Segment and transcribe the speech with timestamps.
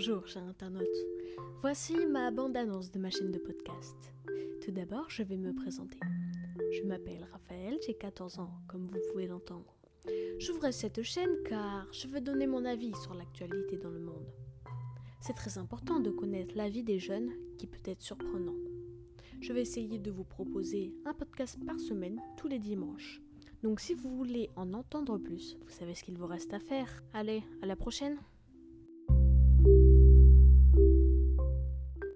[0.00, 0.86] Bonjour, chers internautes.
[1.60, 3.96] Voici ma bande-annonce de ma chaîne de podcast.
[4.64, 5.98] Tout d'abord, je vais me présenter.
[6.70, 9.74] Je m'appelle Raphaël, j'ai 14 ans, comme vous pouvez l'entendre.
[10.38, 14.32] J'ouvre cette chaîne car je veux donner mon avis sur l'actualité dans le monde.
[15.20, 18.54] C'est très important de connaître l'avis des jeunes qui peut être surprenant.
[19.40, 23.20] Je vais essayer de vous proposer un podcast par semaine tous les dimanches.
[23.64, 27.02] Donc si vous voulez en entendre plus, vous savez ce qu'il vous reste à faire.
[27.12, 28.16] Allez, à la prochaine